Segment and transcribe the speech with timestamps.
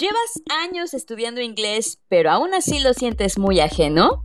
[0.00, 4.24] ¿Llevas años estudiando inglés, pero aún así lo sientes muy ajeno?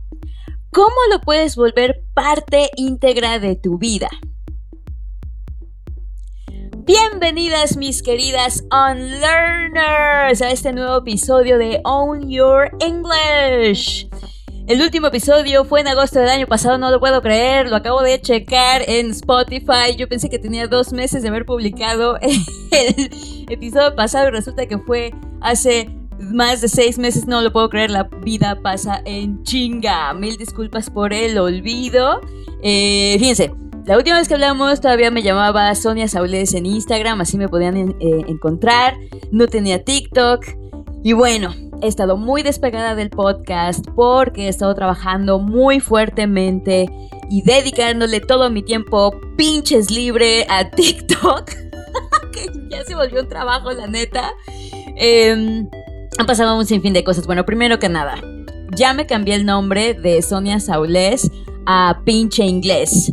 [0.72, 4.08] ¿Cómo lo puedes volver parte íntegra de tu vida?
[6.78, 14.08] Bienvenidas mis queridas Unlearners a este nuevo episodio de Own Your English.
[14.68, 18.00] El último episodio fue en agosto del año pasado, no lo puedo creer, lo acabo
[18.00, 19.94] de checar en Spotify.
[19.94, 22.16] Yo pensé que tenía dos meses de haber publicado
[22.70, 23.10] el
[23.50, 27.90] episodio pasado y resulta que fue hace más de seis meses, no lo puedo creer,
[27.90, 30.12] la vida pasa en chinga.
[30.14, 32.20] Mil disculpas por el olvido.
[32.62, 33.52] Eh, fíjense,
[33.84, 37.76] la última vez que hablamos todavía me llamaba Sonia Saules en Instagram, así me podían
[37.76, 37.94] eh,
[38.26, 38.96] encontrar.
[39.30, 40.44] No tenía TikTok.
[41.04, 46.90] Y bueno, he estado muy despegada del podcast porque he estado trabajando muy fuertemente
[47.30, 51.50] y dedicándole todo mi tiempo pinches libre a TikTok.
[52.32, 54.32] que ya se volvió un trabajo, la neta.
[54.96, 55.66] Eh,
[56.18, 57.26] han pasado un sinfín de cosas.
[57.26, 58.20] Bueno, primero que nada,
[58.76, 61.30] ya me cambié el nombre de Sonia Saulés
[61.66, 63.10] a pinche inglés.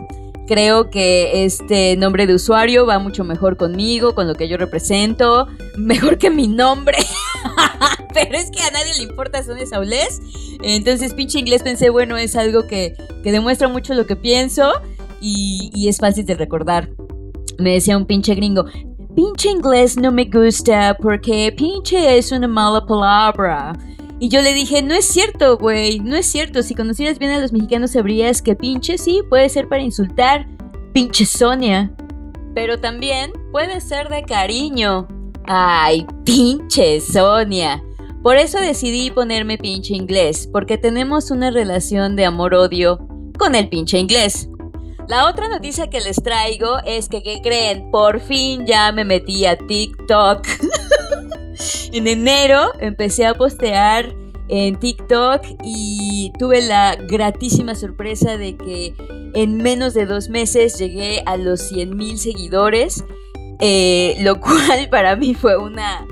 [0.48, 5.48] Creo que este nombre de usuario va mucho mejor conmigo, con lo que yo represento,
[5.78, 6.98] mejor que mi nombre.
[8.14, 10.22] Pero es que a nadie le importa Sonia Saulés.
[10.62, 14.72] Entonces, pinche inglés pensé, bueno, es algo que, demuestra mucho lo que pienso
[15.22, 16.90] y, y es fácil de recordar.
[17.58, 18.66] Me decía un pinche gringo,
[19.16, 23.74] pinche inglés no me gusta porque pinche es una mala palabra.
[24.20, 26.64] Y yo le dije, no es cierto, güey, no es cierto.
[26.64, 30.48] Si conocieras bien a los mexicanos sabrías que pinche sí puede ser para insultar.
[30.94, 31.92] Pinche Sonia.
[32.56, 35.08] Pero también puede ser de cariño.
[35.46, 37.84] Ay, pinche Sonia.
[38.22, 43.06] Por eso decidí ponerme pinche inglés, porque tenemos una relación de amor-odio
[43.38, 44.48] con el pinche inglés.
[45.08, 47.92] La otra noticia que les traigo es que, ¿qué creen?
[47.92, 50.48] Por fin ya me metí a TikTok.
[51.92, 54.16] en enero empecé a postear
[54.48, 58.94] en TikTok y tuve la gratísima sorpresa de que
[59.34, 63.04] en menos de dos meses llegué a los 100 mil seguidores,
[63.60, 66.08] eh, lo cual para mí fue una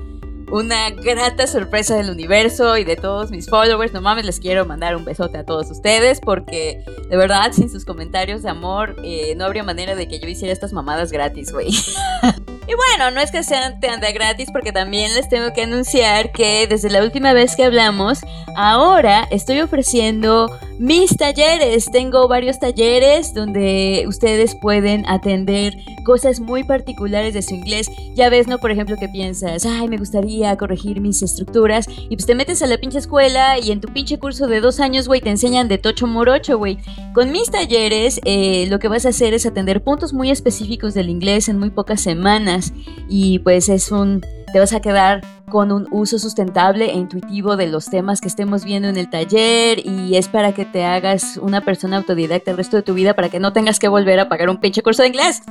[0.52, 3.94] una grata sorpresa del universo y de todos mis followers.
[3.94, 7.86] No mames, les quiero mandar un besote a todos ustedes porque de verdad, sin sus
[7.86, 11.72] comentarios de amor, eh, no habría manera de que yo hiciera estas mamadas gratis, güey.
[12.72, 16.32] y bueno, no es que sean tan de gratis porque también les tengo que anunciar
[16.32, 18.20] que desde la última vez que hablamos,
[18.56, 20.48] ahora estoy ofreciendo
[20.80, 21.92] mis talleres.
[21.92, 27.90] Tengo varios talleres donde ustedes pueden atender cosas muy particulares de su inglés.
[28.16, 28.58] Ya ves, ¿no?
[28.58, 31.88] Por ejemplo, que piensas, ay, me gustaría corregir mis estructuras.
[32.10, 34.80] Y pues te metes a la pinche escuela y en tu pinche curso de dos
[34.80, 36.78] años, güey, te enseñan de tocho morocho, güey.
[37.14, 41.10] Con mis talleres, eh, lo que vas a hacer es atender puntos muy específicos del
[41.10, 42.61] inglés en muy pocas semanas.
[43.08, 47.68] Y pues es un te vas a quedar con un uso sustentable e intuitivo de
[47.68, 51.62] los temas que estemos viendo en el taller y es para que te hagas una
[51.62, 54.50] persona autodidacta el resto de tu vida para que no tengas que volver a pagar
[54.50, 55.42] un pinche curso de inglés.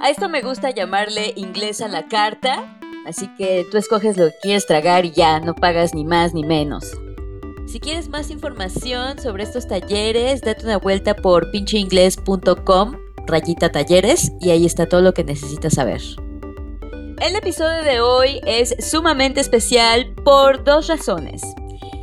[0.00, 4.34] A esto me gusta llamarle inglés a la carta, así que tú escoges lo que
[4.42, 6.84] quieres tragar y ya, no pagas ni más ni menos.
[7.66, 12.96] Si quieres más información sobre estos talleres, date una vuelta por pincheinglés.com,
[13.26, 16.00] rayita talleres, y ahí está todo lo que necesitas saber.
[17.20, 21.42] El episodio de hoy es sumamente especial por dos razones.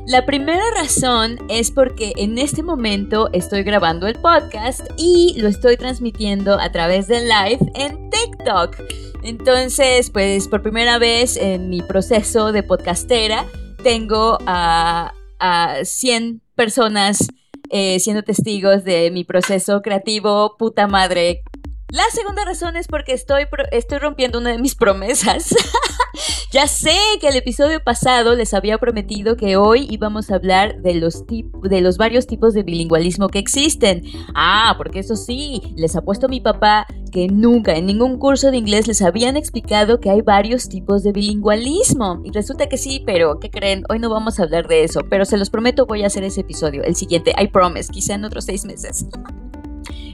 [0.07, 5.77] La primera razón es porque en este momento estoy grabando el podcast y lo estoy
[5.77, 8.75] transmitiendo a través de live en TikTok.
[9.21, 13.45] Entonces, pues por primera vez en mi proceso de podcastera
[13.83, 15.13] tengo a,
[15.83, 17.27] 100 personas
[17.69, 21.43] eh, siendo testigos de mi proceso creativo, puta madre,
[21.93, 25.53] la segunda razón es porque estoy, estoy rompiendo una de mis promesas.
[26.51, 30.95] ya sé que el episodio pasado les había prometido que hoy íbamos a hablar de
[30.95, 34.01] los, de los varios tipos de bilingüismo que existen.
[34.33, 38.57] Ah, porque eso sí, les ha puesto mi papá que nunca en ningún curso de
[38.57, 42.23] inglés les habían explicado que hay varios tipos de bilingüismo.
[42.23, 43.83] Y resulta que sí, pero ¿qué creen?
[43.87, 46.41] Hoy no vamos a hablar de eso, pero se los prometo voy a hacer ese
[46.41, 49.05] episodio, el siguiente, I promise, quizá en otros seis meses.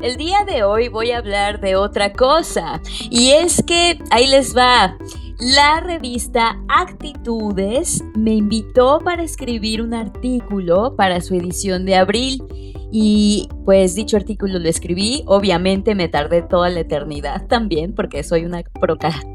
[0.02, 4.56] El día de hoy voy a hablar de otra cosa y es que ahí les
[4.56, 4.98] va.
[5.40, 12.44] La revista Actitudes me invitó para escribir un artículo para su edición de abril
[12.92, 18.46] y pues dicho artículo lo escribí, obviamente me tardé toda la eternidad también porque soy
[18.46, 18.64] una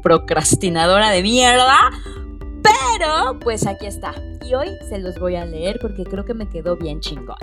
[0.03, 1.91] procrastinadora de mierda,
[2.61, 4.13] pero pues aquí está
[4.45, 7.37] y hoy se los voy a leer porque creo que me quedó bien chingón.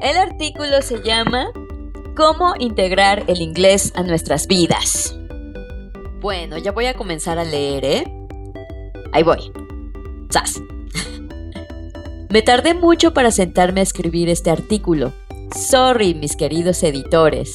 [0.00, 1.46] El artículo se llama
[2.16, 5.18] ¿Cómo integrar el inglés a nuestras vidas?
[6.20, 8.04] Bueno, ya voy a comenzar a leer, ¿eh?
[9.12, 9.50] Ahí voy.
[10.30, 10.62] ¡Sas!
[12.30, 15.12] Me tardé mucho para sentarme a escribir este artículo.
[15.56, 17.52] Sorry, mis queridos editores.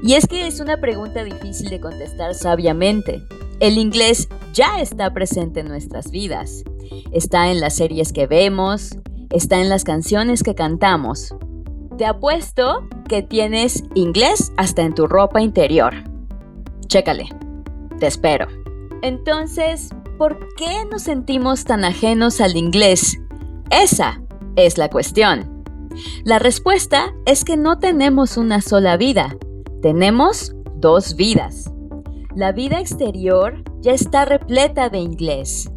[0.00, 3.20] Y es que es una pregunta difícil de contestar sabiamente.
[3.58, 6.62] El inglés ya está presente en nuestras vidas.
[7.10, 8.96] Está en las series que vemos,
[9.30, 11.34] está en las canciones que cantamos.
[11.98, 15.92] Te apuesto que tienes inglés hasta en tu ropa interior.
[16.86, 17.28] Chécale.
[17.98, 18.46] Te espero.
[19.02, 23.18] Entonces, ¿por qué nos sentimos tan ajenos al inglés?
[23.68, 24.22] Esa
[24.54, 25.64] es la cuestión.
[26.22, 29.36] La respuesta es que no tenemos una sola vida,
[29.82, 31.68] tenemos dos vidas.
[32.36, 35.68] La vida exterior ya está repleta de inglés.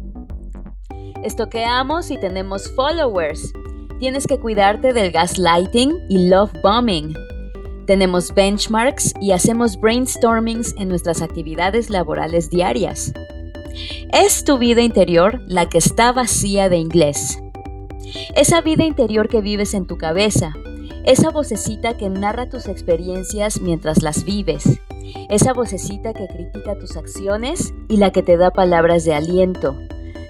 [1.24, 3.52] Estoqueamos y tenemos followers.
[3.98, 7.23] Tienes que cuidarte del gaslighting y love bombing.
[7.86, 13.12] Tenemos benchmarks y hacemos brainstormings en nuestras actividades laborales diarias.
[14.12, 17.38] Es tu vida interior la que está vacía de inglés.
[18.36, 20.54] Esa vida interior que vives en tu cabeza,
[21.04, 24.64] esa vocecita que narra tus experiencias mientras las vives.
[25.28, 29.76] Esa vocecita que critica tus acciones y la que te da palabras de aliento.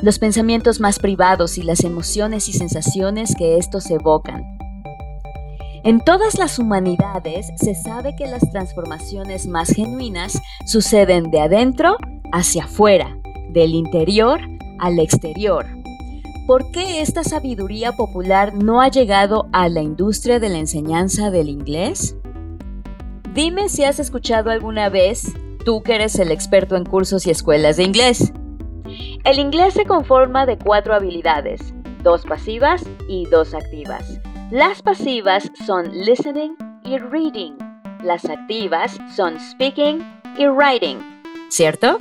[0.00, 4.53] Los pensamientos más privados y las emociones y sensaciones que estos evocan.
[5.84, 11.98] En todas las humanidades se sabe que las transformaciones más genuinas suceden de adentro
[12.32, 13.18] hacia afuera,
[13.50, 14.40] del interior
[14.78, 15.66] al exterior.
[16.46, 21.50] ¿Por qué esta sabiduría popular no ha llegado a la industria de la enseñanza del
[21.50, 22.16] inglés?
[23.34, 25.34] Dime si has escuchado alguna vez,
[25.66, 28.32] tú que eres el experto en cursos y escuelas de inglés.
[29.24, 31.60] El inglés se conforma de cuatro habilidades,
[32.02, 34.18] dos pasivas y dos activas.
[34.50, 36.54] Las pasivas son listening
[36.84, 37.54] y reading.
[38.02, 40.04] Las activas son speaking
[40.36, 40.98] y writing.
[41.48, 41.96] ¿Cierto?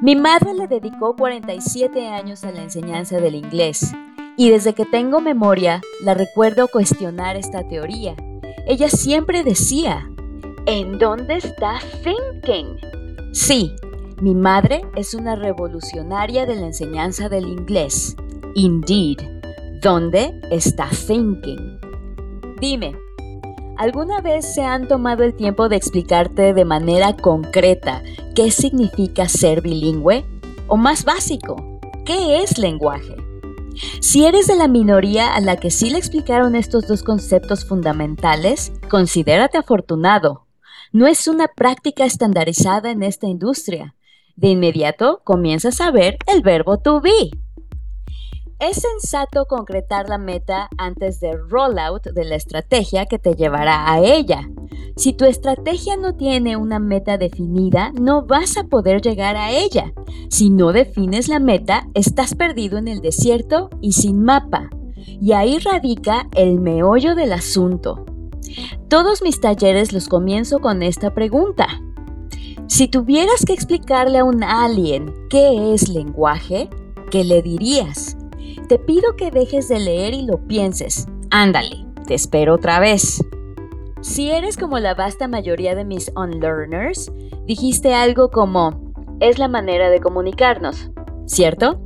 [0.00, 3.92] Mi madre le dedicó 47 años a la enseñanza del inglés
[4.36, 8.14] y desde que tengo memoria la recuerdo cuestionar esta teoría.
[8.68, 10.08] Ella siempre decía,
[10.66, 12.76] ¿en dónde está thinking?
[13.32, 13.72] Sí,
[14.20, 18.16] mi madre es una revolucionaria de la enseñanza del inglés.
[18.54, 19.31] Indeed,
[19.82, 21.80] ¿dónde está thinking?
[22.60, 22.94] Dime,
[23.76, 28.02] ¿Alguna vez se han tomado el tiempo de explicarte de manera concreta
[28.34, 30.24] qué significa ser bilingüe?
[30.68, 33.16] O más básico, ¿qué es lenguaje?
[34.00, 38.72] Si eres de la minoría a la que sí le explicaron estos dos conceptos fundamentales,
[38.88, 40.46] considérate afortunado.
[40.92, 43.96] No es una práctica estandarizada en esta industria.
[44.36, 47.30] De inmediato comienzas a ver el verbo to be.
[48.62, 53.98] Es sensato concretar la meta antes del rollout de la estrategia que te llevará a
[53.98, 54.48] ella.
[54.94, 59.92] Si tu estrategia no tiene una meta definida, no vas a poder llegar a ella.
[60.30, 64.70] Si no defines la meta, estás perdido en el desierto y sin mapa.
[64.94, 68.04] Y ahí radica el meollo del asunto.
[68.86, 71.66] Todos mis talleres los comienzo con esta pregunta.
[72.68, 76.70] Si tuvieras que explicarle a un alien qué es lenguaje,
[77.10, 78.16] ¿qué le dirías?
[78.68, 81.06] Te pido que dejes de leer y lo pienses.
[81.30, 83.22] Ándale, te espero otra vez.
[84.00, 87.12] Si eres como la vasta mayoría de mis unlearners,
[87.46, 90.90] dijiste algo como, es la manera de comunicarnos,
[91.26, 91.80] ¿cierto?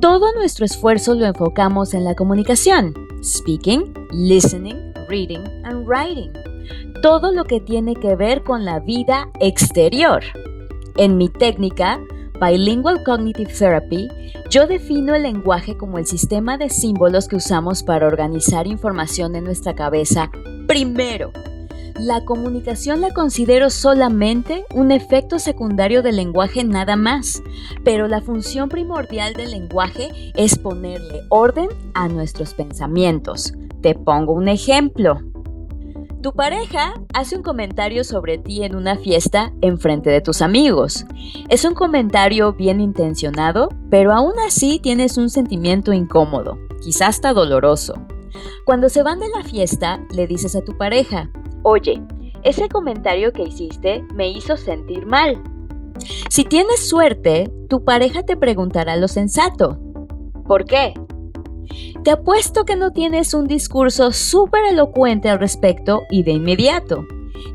[0.00, 6.32] Todo nuestro esfuerzo lo enfocamos en la comunicación, speaking, listening, reading and writing.
[7.02, 10.22] Todo lo que tiene que ver con la vida exterior.
[10.96, 12.00] En mi técnica,
[12.40, 14.08] Bilingual Cognitive Therapy,
[14.48, 19.44] yo defino el lenguaje como el sistema de símbolos que usamos para organizar información en
[19.44, 20.30] nuestra cabeza
[20.66, 21.32] primero.
[21.98, 27.42] La comunicación la considero solamente un efecto secundario del lenguaje nada más,
[27.84, 33.52] pero la función primordial del lenguaje es ponerle orden a nuestros pensamientos.
[33.82, 35.20] Te pongo un ejemplo.
[36.22, 41.06] Tu pareja hace un comentario sobre ti en una fiesta en frente de tus amigos.
[41.48, 47.94] Es un comentario bien intencionado, pero aún así tienes un sentimiento incómodo, quizás hasta doloroso.
[48.66, 51.30] Cuando se van de la fiesta, le dices a tu pareja,
[51.62, 52.02] oye,
[52.42, 55.42] ese comentario que hiciste me hizo sentir mal.
[56.28, 59.78] Si tienes suerte, tu pareja te preguntará lo sensato.
[60.46, 60.92] ¿Por qué?
[62.04, 67.04] Te apuesto que no tienes un discurso súper elocuente al respecto y de inmediato.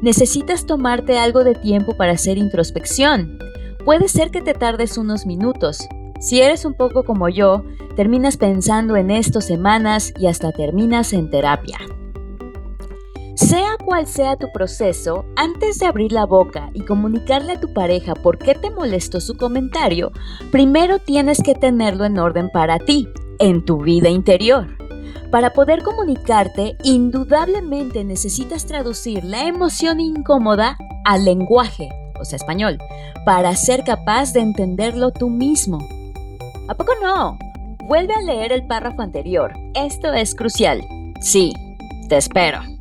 [0.02, 3.40] Necesitas tomarte algo de tiempo para hacer introspección.
[3.86, 5.88] Puede ser que te tardes unos minutos.
[6.20, 7.64] Si eres un poco como yo,
[7.96, 11.78] terminas pensando en esto semanas y hasta terminas en terapia.
[13.36, 18.14] Sea cual sea tu proceso, antes de abrir la boca y comunicarle a tu pareja
[18.14, 20.12] por qué te molestó su comentario,
[20.52, 23.08] primero tienes que tenerlo en orden para ti
[23.40, 24.68] en tu vida interior.
[25.32, 31.90] Para poder comunicarte, indudablemente necesitas traducir la emoción incómoda al lenguaje,
[32.20, 32.78] o sea, español,
[33.26, 35.80] para ser capaz de entenderlo tú mismo.
[36.68, 37.38] ¿A poco no?
[37.88, 39.54] Vuelve a leer el párrafo anterior.
[39.74, 40.84] Esto es crucial.
[41.22, 41.54] Sí,
[42.10, 42.75] te espero.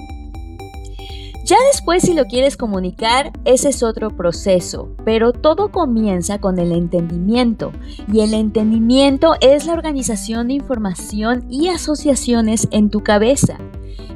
[1.45, 6.73] Ya después si lo quieres comunicar, ese es otro proceso, pero todo comienza con el
[6.73, 7.71] entendimiento
[8.11, 13.59] y el entendimiento es la organización de información y asociaciones en tu cabeza.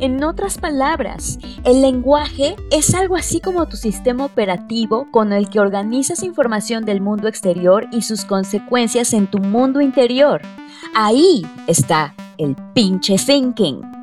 [0.00, 5.60] En otras palabras, el lenguaje es algo así como tu sistema operativo con el que
[5.60, 10.40] organizas información del mundo exterior y sus consecuencias en tu mundo interior.
[10.94, 13.97] Ahí está el pinche thinking.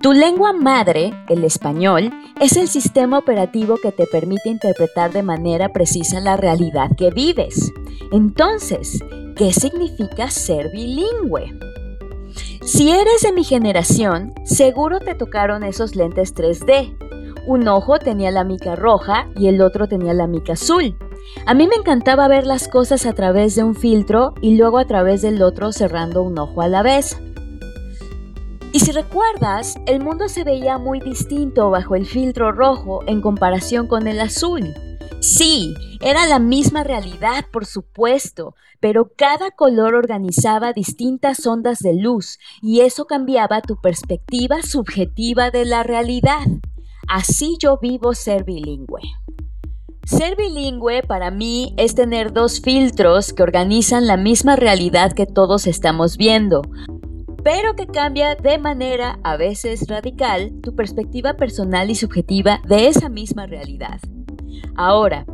[0.00, 5.70] Tu lengua madre, el español, es el sistema operativo que te permite interpretar de manera
[5.70, 7.72] precisa la realidad que vives.
[8.12, 9.02] Entonces,
[9.36, 11.58] ¿qué significa ser bilingüe?
[12.62, 16.96] Si eres de mi generación, seguro te tocaron esos lentes 3D.
[17.46, 20.96] Un ojo tenía la mica roja y el otro tenía la mica azul.
[21.46, 24.84] A mí me encantaba ver las cosas a través de un filtro y luego a
[24.84, 27.16] través del otro cerrando un ojo a la vez.
[28.76, 33.86] Y si recuerdas, el mundo se veía muy distinto bajo el filtro rojo en comparación
[33.86, 34.74] con el azul.
[35.20, 42.38] Sí, era la misma realidad, por supuesto, pero cada color organizaba distintas ondas de luz
[42.60, 46.44] y eso cambiaba tu perspectiva subjetiva de la realidad.
[47.08, 49.00] Así yo vivo ser bilingüe.
[50.04, 55.66] Ser bilingüe para mí es tener dos filtros que organizan la misma realidad que todos
[55.66, 56.60] estamos viendo,
[57.46, 63.08] pero que cambia de manera a veces radical tu perspectiva personal y subjetiva de esa
[63.08, 64.00] misma realidad.
[64.74, 65.26] Ahora,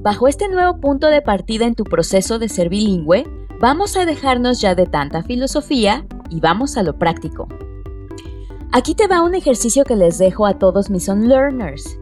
[0.00, 3.26] bajo este nuevo punto de partida en tu proceso de ser bilingüe,
[3.60, 7.48] vamos a dejarnos ya de tanta filosofía y vamos a lo práctico.
[8.72, 11.98] Aquí te va un ejercicio que les dejo a todos mis unlearners.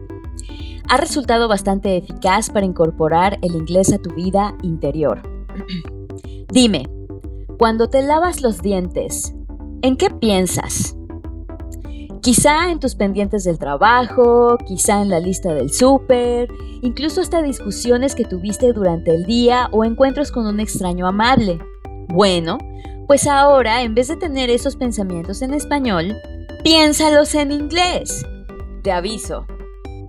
[0.87, 5.23] Ha resultado bastante eficaz para incorporar el inglés a tu vida interior.
[6.53, 6.87] Dime,
[7.59, 9.33] cuando te lavas los dientes,
[9.83, 10.95] ¿En qué piensas?
[12.21, 16.49] Quizá en tus pendientes del trabajo, quizá en la lista del súper,
[16.81, 21.59] incluso hasta discusiones que tuviste durante el día o encuentros con un extraño amable.
[22.07, 22.57] Bueno,
[23.05, 26.17] pues ahora, en vez de tener esos pensamientos en español,
[26.63, 28.25] piénsalos en inglés.
[28.81, 29.45] Te aviso,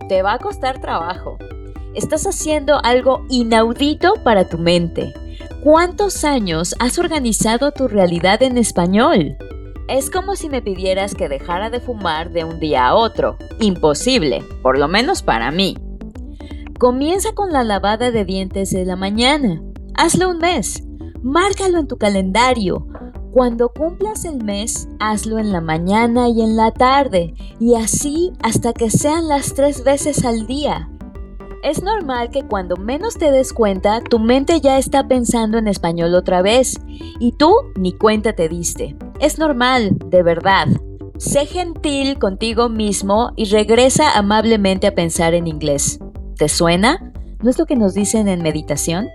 [0.09, 1.37] te va a costar trabajo.
[1.95, 5.13] Estás haciendo algo inaudito para tu mente.
[5.63, 9.37] ¿Cuántos años has organizado tu realidad en español?
[9.89, 13.39] Es como si me pidieras que dejara de fumar de un día a otro.
[13.59, 15.79] Imposible, por lo menos para mí.
[16.79, 19.63] Comienza con la lavada de dientes de la mañana.
[19.95, 20.85] Hazlo un mes.
[21.23, 22.87] Márcalo en tu calendario.
[23.33, 28.75] Cuando cumplas el mes, hazlo en la mañana y en la tarde, y así hasta
[28.75, 30.91] que sean las tres veces al día.
[31.63, 36.15] Es normal que cuando menos te des cuenta, tu mente ya está pensando en español
[36.15, 36.79] otra vez,
[37.19, 38.97] y tú ni cuenta te diste.
[39.21, 40.69] Es normal, de verdad.
[41.17, 45.99] Sé gentil contigo mismo y regresa amablemente a pensar en inglés.
[46.37, 47.13] ¿Te suena?
[47.43, 49.09] ¿No es lo que nos dicen en meditación?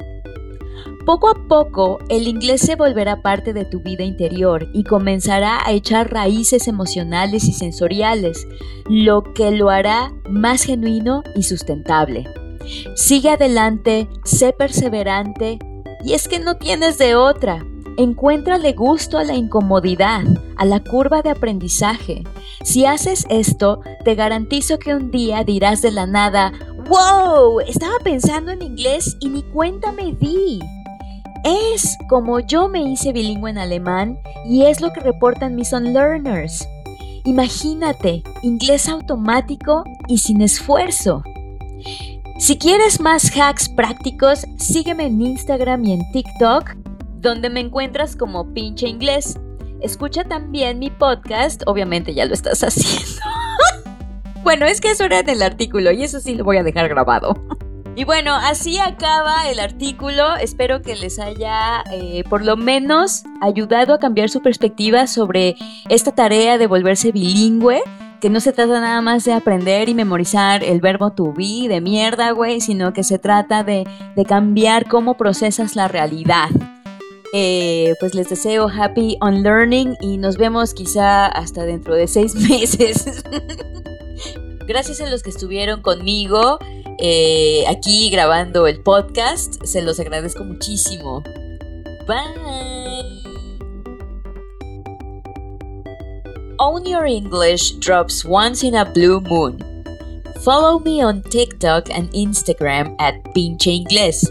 [1.05, 5.72] Poco a poco, el inglés se volverá parte de tu vida interior y comenzará a
[5.72, 8.45] echar raíces emocionales y sensoriales,
[8.89, 12.25] lo que lo hará más genuino y sustentable.
[12.95, 15.60] Sigue adelante, sé perseverante,
[16.03, 17.65] y es que no tienes de otra.
[17.97, 20.23] Encuéntrale gusto a la incomodidad,
[20.57, 22.23] a la curva de aprendizaje.
[22.63, 26.51] Si haces esto, te garantizo que un día dirás de la nada,
[26.89, 27.62] ¡Wow!
[27.62, 30.59] Estaba pensando en inglés y ni cuenta me di.
[31.43, 36.67] Es como yo me hice bilingüe en alemán y es lo que reportan mis unlearners.
[37.25, 41.23] Imagínate, inglés automático y sin esfuerzo.
[42.38, 46.82] Si quieres más hacks prácticos, sígueme en Instagram y en TikTok
[47.23, 49.39] donde me encuentras como pinche inglés.
[49.81, 53.21] Escucha también mi podcast, obviamente ya lo estás haciendo.
[54.43, 56.87] bueno, es que eso era en el artículo y eso sí lo voy a dejar
[56.89, 57.33] grabado.
[57.95, 60.35] Y bueno, así acaba el artículo.
[60.37, 65.57] Espero que les haya eh, por lo menos ayudado a cambiar su perspectiva sobre
[65.89, 67.83] esta tarea de volverse bilingüe.
[68.19, 71.81] Que no se trata nada más de aprender y memorizar el verbo to be de
[71.81, 76.49] mierda, güey, sino que se trata de, de cambiar cómo procesas la realidad.
[77.35, 82.35] Eh, pues les deseo happy on learning y nos vemos quizá hasta dentro de seis
[82.49, 83.23] meses.
[84.67, 86.59] Gracias a los que estuvieron conmigo
[86.99, 91.23] eh, aquí grabando el podcast, se los agradezco muchísimo.
[92.07, 92.33] Bye.
[96.59, 99.57] Own Your English drops once in a blue moon.
[100.43, 104.23] Follow me on TikTok and Instagram at Pinche Inglés.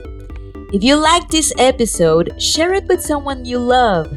[0.73, 4.09] If you like this episode, share it with someone you love.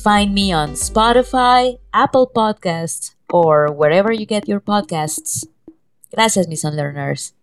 [0.00, 5.44] Find me on Spotify, Apple Podcasts, or wherever you get your podcasts.
[6.08, 7.36] Gracias, mis unlearners.